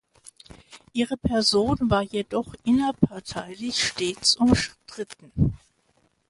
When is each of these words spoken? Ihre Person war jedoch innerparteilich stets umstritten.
Ihre 0.93 1.15
Person 1.15 1.77
war 1.91 2.01
jedoch 2.01 2.55
innerparteilich 2.63 3.83
stets 3.89 4.35
umstritten. 4.35 5.31